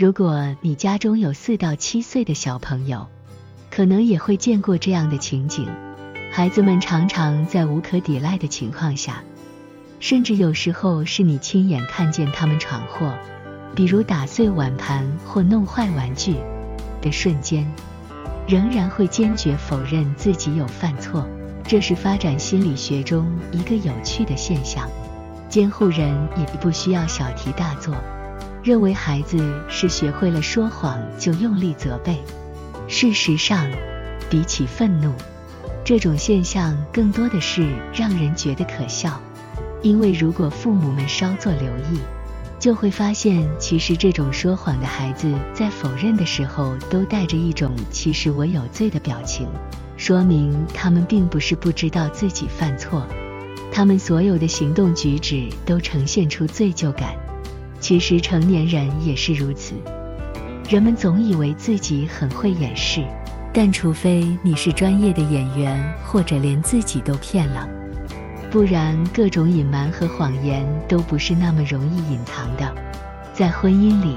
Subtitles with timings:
[0.00, 3.06] 如果你家中有四到七岁的小朋友，
[3.70, 5.68] 可能也会见过这样的情景。
[6.32, 9.22] 孩子们常常在无可抵赖的情况下，
[9.98, 13.12] 甚至有时候是你亲眼看见他们闯祸，
[13.74, 16.36] 比如打碎碗盘或弄坏玩具
[17.02, 17.70] 的瞬间，
[18.48, 21.28] 仍然会坚决否认自己有犯错。
[21.68, 24.88] 这是发展心理学中一个有趣的现象。
[25.50, 27.94] 监护人也不需要小题大做。
[28.62, 29.38] 认为孩子
[29.68, 32.18] 是学会了说谎就用力责备。
[32.88, 33.70] 事实上，
[34.28, 35.14] 比起愤怒，
[35.84, 39.20] 这种现象更多的是让人觉得可笑。
[39.82, 41.98] 因为如果父母们稍作留意，
[42.58, 49.48] 就会发现，其实这种说谎的孩子在否认的时候，都带着一种“其实我有罪”的表情，
[49.96, 53.06] 说明他们并不是不知道自己犯错，
[53.72, 57.14] 他们所有的行动举止都呈现出罪疚感。
[57.90, 59.74] 其实成年人也是如此，
[60.68, 63.04] 人们总以为自己很会掩饰，
[63.52, 67.68] 但除非你是专业的演员，或者连自己都骗了，
[68.48, 72.72] 不然各种隐瞒和谎言都不是那么容易隐藏的。
[73.34, 74.14] 在婚姻里，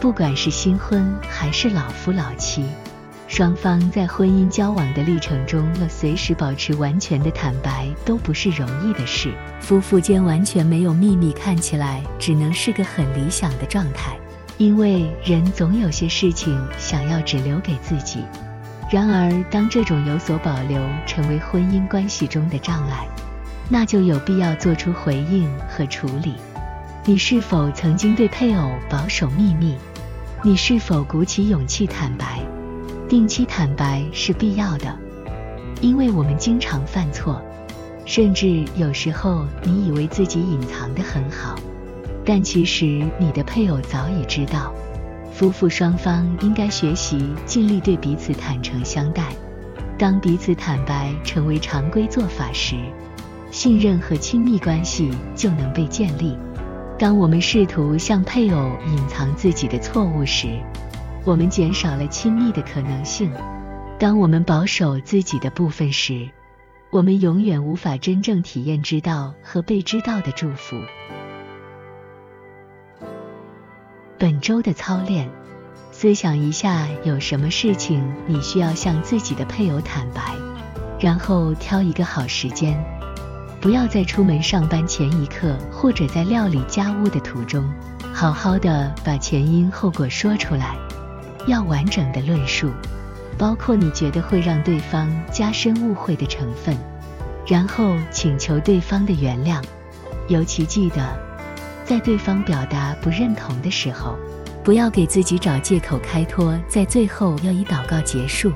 [0.00, 2.64] 不管是新婚还是老夫老妻，
[3.28, 9.30] 双方在婚姻交往的历程中，要随时保持完全的坦白，都不是容易的事。
[9.60, 14.18] 夫妇间完全没有秘密，看起来只能是个很理想的状态。
[14.56, 18.24] 因为人总有些事情想要只留给自己。
[18.90, 23.06] 然而，当这种有所保留成为婚姻关系中的障碍，
[23.68, 26.34] 那就有必要做出回应和处理。
[27.04, 29.76] 你是否曾经对配偶保守秘密？
[30.42, 32.40] 你是否鼓起勇气坦白？
[33.08, 34.94] 定期坦白是必要的，
[35.80, 37.40] 因为我们经常犯错，
[38.04, 41.54] 甚至有时候你以为自己隐藏得很好，
[42.22, 42.84] 但其实
[43.18, 44.74] 你的配偶早已知道。
[45.32, 49.22] 夫妇双方应该学习尽力对彼此坦诚相待。
[49.96, 52.76] 当彼此坦白成为常规做法时，
[53.50, 56.36] 信任和亲密关系就能被建立。
[56.98, 60.48] 当我们试图向配偶隐藏自己的错误时，
[61.28, 63.30] 我们减少了亲密的可能性。
[63.98, 66.26] 当我们保守自己的部分时，
[66.90, 70.74] 我们永远无法真正体验知道和被知道的祝福。
[74.16, 75.28] 本周的操练，
[75.92, 80.34] 思想一下有什么事情你需要向自己的配偶坦白，
[80.98, 82.82] 然后挑一个好时间，
[83.60, 87.70] 不要在出门上班前一刻，或者在料理家务的途中，
[88.14, 90.74] 好好的把前因后果说出来。
[91.46, 92.70] 要完整的论述，
[93.38, 96.76] 包括你觉得会让对方加深误会的成分，
[97.46, 99.62] 然后请求对方的原谅。
[100.28, 101.18] 尤其记得，
[101.84, 104.16] 在对方表达不认同的时候，
[104.62, 108.52] 不要给自己找借口开脱，在最后要以祷告结束。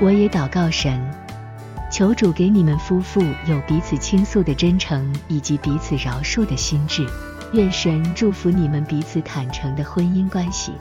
[0.00, 0.98] 我也祷告神，
[1.90, 7.06] 求主给你们夫妇有彼此倾诉的真诚，以及彼此饶恕的心智。
[7.52, 10.72] 愿神祝福你们彼此坦诚的婚姻关系。